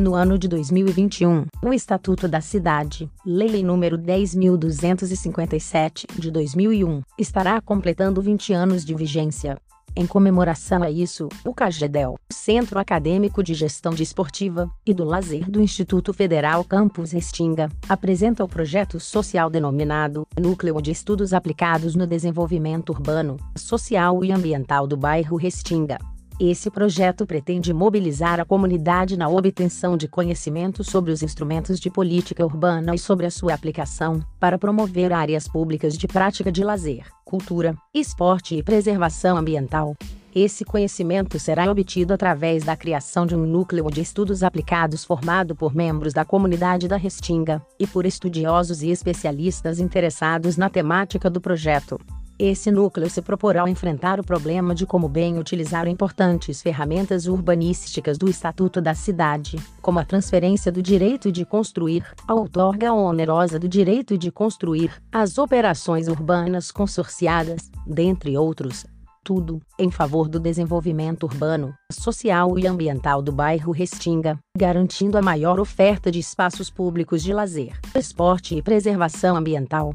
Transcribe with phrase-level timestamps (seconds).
[0.00, 8.22] No ano de 2021, o Estatuto da Cidade, Lei número 10.257 de 2001, estará completando
[8.22, 9.58] 20 anos de vigência.
[9.94, 15.60] Em comemoração a isso, o CAGEDEL, Centro Acadêmico de Gestão Desportiva e do Lazer do
[15.60, 22.88] Instituto Federal Campus Restinga, apresenta o projeto social denominado Núcleo de Estudos Aplicados no Desenvolvimento
[22.88, 25.98] Urbano, Social e Ambiental do Bairro Restinga.
[26.42, 32.42] Esse projeto pretende mobilizar a comunidade na obtenção de conhecimento sobre os instrumentos de política
[32.42, 37.76] urbana e sobre a sua aplicação, para promover áreas públicas de prática de lazer, cultura,
[37.92, 39.94] esporte e preservação ambiental.
[40.34, 45.74] Esse conhecimento será obtido através da criação de um núcleo de estudos aplicados formado por
[45.74, 52.00] membros da comunidade da Restinga e por estudiosos e especialistas interessados na temática do projeto.
[52.42, 58.30] Esse núcleo se proporá enfrentar o problema de como bem utilizar importantes ferramentas urbanísticas do
[58.30, 64.16] Estatuto da Cidade, como a transferência do direito de construir, a outorga onerosa do direito
[64.16, 68.86] de construir, as operações urbanas consorciadas, dentre outros.
[69.22, 75.60] Tudo em favor do desenvolvimento urbano, social e ambiental do bairro Restinga, garantindo a maior
[75.60, 79.94] oferta de espaços públicos de lazer, esporte e preservação ambiental.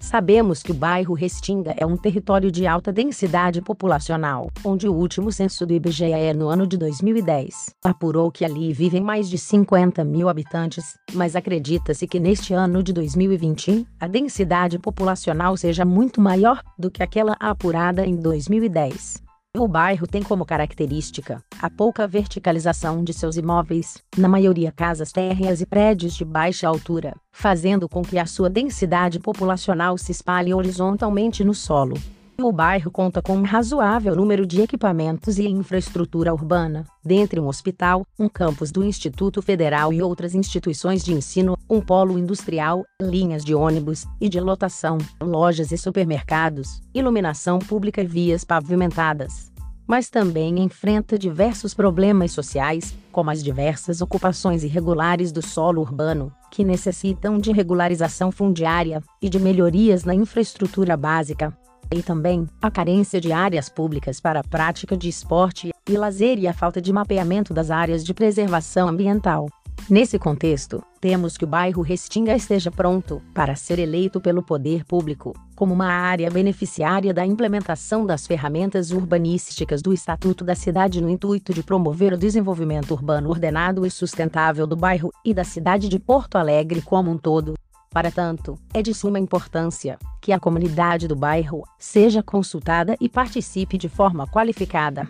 [0.00, 5.30] Sabemos que o bairro Restinga é um território de alta densidade populacional, onde o último
[5.30, 10.28] censo do IBGE no ano de 2010 apurou que ali vivem mais de 50 mil
[10.28, 16.90] habitantes, mas acredita-se que neste ano de 2020 a densidade populacional seja muito maior do
[16.90, 19.29] que aquela apurada em 2010.
[19.56, 25.60] O bairro tem como característica a pouca verticalização de seus imóveis, na maioria casas térreas
[25.60, 31.42] e prédios de baixa altura, fazendo com que a sua densidade populacional se espalhe horizontalmente
[31.42, 31.96] no solo.
[32.42, 38.04] O bairro conta com um razoável número de equipamentos e infraestrutura urbana, dentre um hospital,
[38.18, 43.54] um campus do Instituto Federal e outras instituições de ensino, um polo industrial, linhas de
[43.54, 49.52] ônibus e de lotação, lojas e supermercados, iluminação pública e vias pavimentadas.
[49.86, 56.64] Mas também enfrenta diversos problemas sociais, como as diversas ocupações irregulares do solo urbano, que
[56.64, 61.56] necessitam de regularização fundiária e de melhorias na infraestrutura básica,
[61.92, 66.46] e também a carência de áreas públicas para a prática de esporte e lazer e
[66.46, 69.48] a falta de mapeamento das áreas de preservação ambiental.
[69.88, 75.34] Nesse contexto, temos que o bairro Restinga esteja pronto para ser eleito pelo poder público
[75.56, 81.52] como uma área beneficiária da implementação das ferramentas urbanísticas do Estatuto da Cidade no intuito
[81.52, 86.36] de promover o desenvolvimento urbano ordenado e sustentável do bairro e da cidade de Porto
[86.36, 87.54] Alegre como um todo.
[87.92, 93.76] Para tanto, é de suma importância que a comunidade do bairro seja consultada e participe
[93.76, 95.08] de forma qualificada.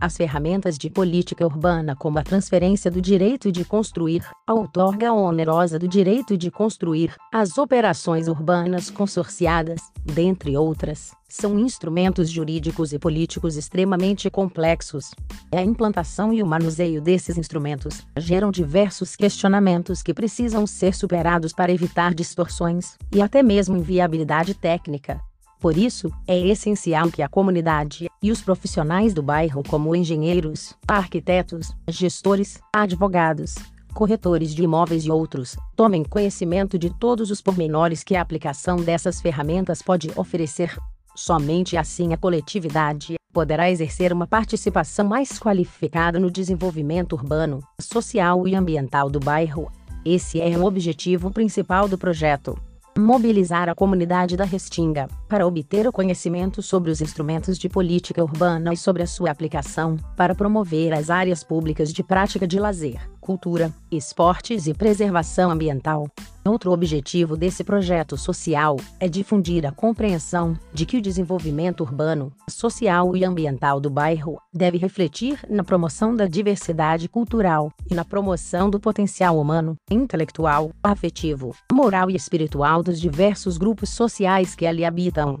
[0.00, 5.78] As ferramentas de política urbana, como a transferência do direito de construir, a outorga onerosa
[5.78, 13.56] do direito de construir, as operações urbanas consorciadas, dentre outras, são instrumentos jurídicos e políticos
[13.56, 15.10] extremamente complexos.
[15.52, 21.72] A implantação e o manuseio desses instrumentos geram diversos questionamentos que precisam ser superados para
[21.72, 25.20] evitar distorções e até mesmo inviabilidade técnica.
[25.60, 31.72] Por isso, é essencial que a comunidade e os profissionais do bairro, como engenheiros, arquitetos,
[31.88, 33.56] gestores, advogados,
[33.94, 39.20] corretores de imóveis e outros, tomem conhecimento de todos os pormenores que a aplicação dessas
[39.20, 40.76] ferramentas pode oferecer.
[41.14, 48.54] Somente assim a coletividade poderá exercer uma participação mais qualificada no desenvolvimento urbano, social e
[48.54, 49.70] ambiental do bairro.
[50.04, 52.58] Esse é o objetivo principal do projeto
[52.98, 58.72] mobilizar a comunidade da Restinga para obter o conhecimento sobre os instrumentos de política urbana
[58.72, 63.70] e sobre a sua aplicação, para promover as áreas públicas de prática de lazer, cultura,
[63.92, 66.08] esportes e preservação ambiental.
[66.46, 73.14] Outro objetivo desse projeto social é difundir a compreensão de que o desenvolvimento urbano, social
[73.14, 78.80] e ambiental do bairro deve refletir na promoção da diversidade cultural e na promoção do
[78.80, 85.38] potencial humano, intelectual, afetivo, moral e espiritual dos diversos grupos sociais que ali habitam.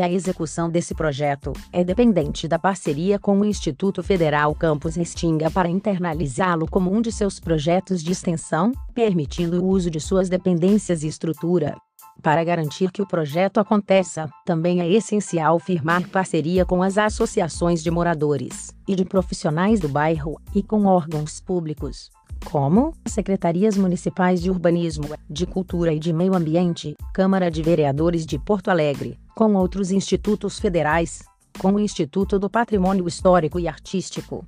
[0.00, 5.68] A execução desse projeto é dependente da parceria com o Instituto Federal Campus Restinga para
[5.68, 11.08] internalizá-lo como um de seus projetos de extensão, permitindo o uso de suas dependências e
[11.08, 11.74] estrutura.
[12.22, 17.90] Para garantir que o projeto aconteça, também é essencial firmar parceria com as associações de
[17.90, 22.08] moradores e de profissionais do bairro e com órgãos públicos
[22.44, 28.38] como secretarias municipais de urbanismo, de cultura e de meio ambiente, Câmara de Vereadores de
[28.38, 31.22] Porto Alegre, com outros institutos federais,
[31.60, 34.44] com o Instituto do Patrimônio Histórico e Artístico,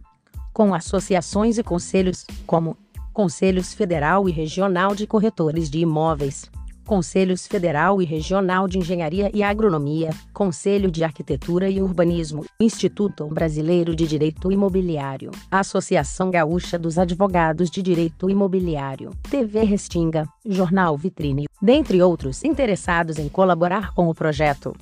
[0.53, 2.77] com associações e conselhos, como
[3.13, 6.51] Conselhos Federal e Regional de Corretores de Imóveis,
[6.87, 13.95] Conselhos Federal e Regional de Engenharia e Agronomia, Conselho de Arquitetura e Urbanismo, Instituto Brasileiro
[13.95, 22.03] de Direito Imobiliário, Associação Gaúcha dos Advogados de Direito Imobiliário, TV Restinga, Jornal Vitrine, dentre
[22.03, 24.75] outros interessados em colaborar com o projeto.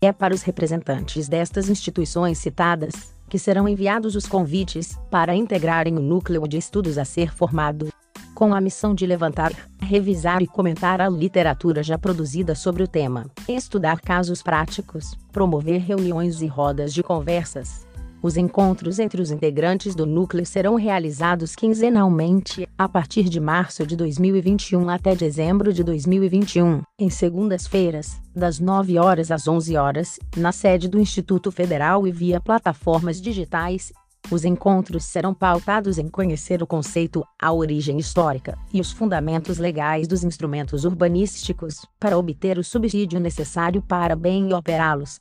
[0.00, 6.00] É para os representantes destas instituições citadas que serão enviados os convites para integrarem o
[6.00, 7.88] núcleo de estudos a ser formado
[8.36, 9.50] com a missão de levantar,
[9.80, 16.42] revisar e comentar a literatura já produzida sobre o tema, estudar casos práticos, promover reuniões
[16.42, 17.86] e rodas de conversas.
[18.22, 23.96] Os encontros entre os integrantes do núcleo serão realizados quinzenalmente, a partir de março de
[23.96, 30.88] 2021 até dezembro de 2021, em segundas-feiras, das 9 horas às 11 horas, na sede
[30.88, 33.92] do Instituto Federal e via plataformas digitais
[34.30, 40.08] os encontros serão pautados em conhecer o conceito, a origem histórica e os fundamentos legais
[40.08, 45.20] dos instrumentos urbanísticos, para obter o subsídio necessário para bem operá-los.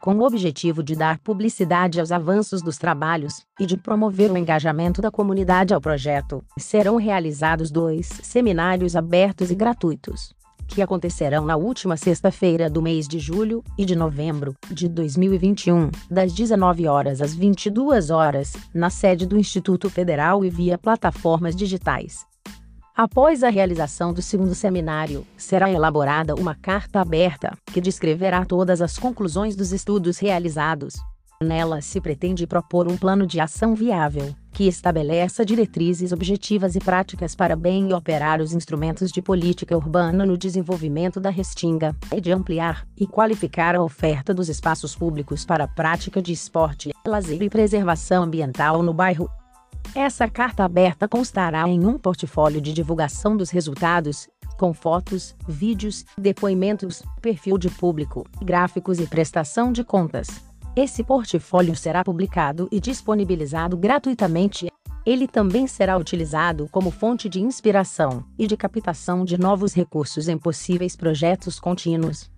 [0.00, 5.00] Com o objetivo de dar publicidade aos avanços dos trabalhos e de promover o engajamento
[5.00, 11.96] da comunidade ao projeto, serão realizados dois seminários abertos e gratuitos que acontecerão na última
[11.96, 18.10] sexta-feira do mês de julho e de novembro de 2021, das 19 horas às 22
[18.10, 22.26] horas, na sede do Instituto Federal e via plataformas digitais.
[22.96, 28.98] Após a realização do segundo seminário, será elaborada uma carta aberta que descreverá todas as
[28.98, 30.94] conclusões dos estudos realizados,
[31.42, 37.34] Nela se pretende propor um plano de ação viável, que estabeleça diretrizes objetivas e práticas
[37.34, 42.88] para bem operar os instrumentos de política urbana no desenvolvimento da Restinga, e de ampliar
[42.96, 48.22] e qualificar a oferta dos espaços públicos para a prática de esporte, lazer e preservação
[48.22, 49.28] ambiental no bairro.
[49.94, 54.26] Essa carta aberta constará em um portfólio de divulgação dos resultados,
[54.58, 60.45] com fotos, vídeos, depoimentos, perfil de público, gráficos e prestação de contas.
[60.76, 64.70] Esse portfólio será publicado e disponibilizado gratuitamente.
[65.06, 70.36] Ele também será utilizado como fonte de inspiração e de captação de novos recursos em
[70.36, 72.30] possíveis projetos contínuos.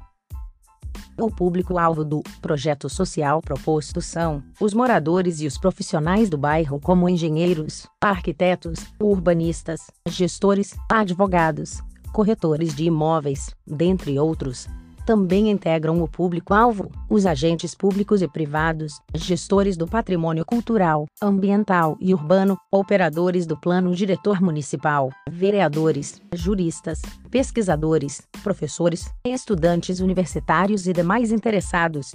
[1.18, 7.08] O público-alvo do projeto social proposto são os moradores e os profissionais do bairro, como
[7.08, 11.82] engenheiros, arquitetos, urbanistas, gestores, advogados,
[12.12, 14.68] corretores de imóveis, dentre outros
[15.08, 22.12] também integram o público-alvo, os agentes públicos e privados, gestores do patrimônio cultural, ambiental e
[22.12, 27.00] urbano, operadores do plano diretor municipal, vereadores, juristas,
[27.30, 32.14] pesquisadores, professores, estudantes universitários e demais interessados.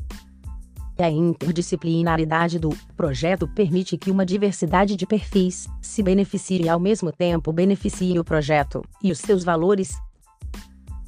[0.99, 7.11] A interdisciplinaridade do projeto permite que uma diversidade de perfis se beneficie e ao mesmo
[7.11, 9.97] tempo beneficie o projeto e os seus valores,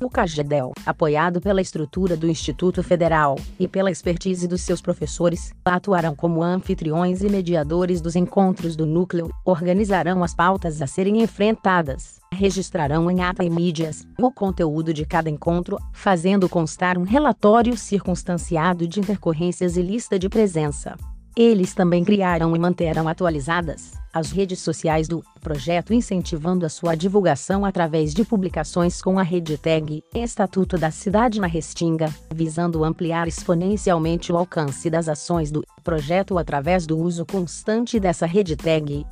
[0.02, 6.16] o CAGEDEL, apoiado pela estrutura do Instituto Federal e pela expertise dos seus professores, atuarão
[6.16, 13.10] como anfitriões e mediadores dos encontros do núcleo, organizarão as pautas a serem enfrentadas, registrarão
[13.10, 19.00] em ata e mídias o conteúdo de cada encontro, fazendo constar um relatório circunstanciado de
[19.00, 20.96] intercorrências e lista de presença.
[21.38, 27.65] Eles também criaram e manterão atualizadas as redes sociais do projeto, incentivando a sua divulgação
[27.65, 34.32] através de publicações com a rede tag Estatuto da Cidade na Restinga, visando ampliar exponencialmente
[34.32, 39.06] o alcance das ações do projeto através do uso constante dessa rede tag.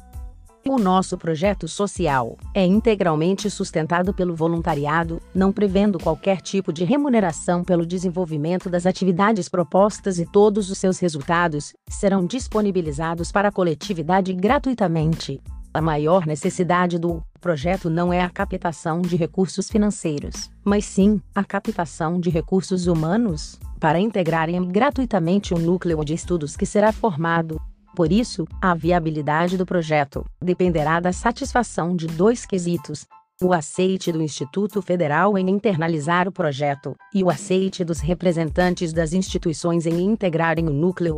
[0.65, 7.65] O nosso projeto social é integralmente sustentado pelo voluntariado, não prevendo qualquer tipo de remuneração
[7.65, 14.31] pelo desenvolvimento das atividades propostas e todos os seus resultados serão disponibilizados para a coletividade
[14.31, 15.41] gratuitamente.
[15.73, 21.43] A maior necessidade do projeto não é a captação de recursos financeiros, mas sim a
[21.43, 27.59] captação de recursos humanos para integrarem gratuitamente o núcleo de estudos que será formado
[27.95, 33.05] por isso, a viabilidade do projeto dependerá da satisfação de dois quesitos:
[33.41, 39.13] o aceite do Instituto Federal em internalizar o projeto e o aceite dos representantes das
[39.13, 41.17] instituições em integrarem o núcleo.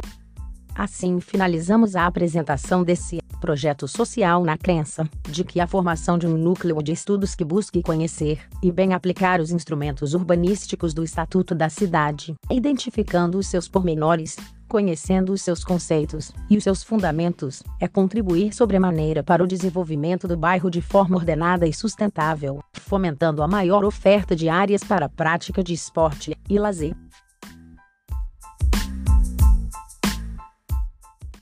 [0.76, 6.38] Assim finalizamos a apresentação desse projeto social na crença de que a formação de um
[6.38, 11.70] núcleo de estudos que busque conhecer e bem aplicar os instrumentos urbanísticos do Estatuto da
[11.70, 14.36] Cidade, identificando os seus pormenores,
[14.68, 20.36] conhecendo os seus conceitos e os seus fundamentos, é contribuir sobremaneira para o desenvolvimento do
[20.36, 25.64] bairro de forma ordenada e sustentável, fomentando a maior oferta de áreas para a prática
[25.64, 26.96] de esporte e lazer.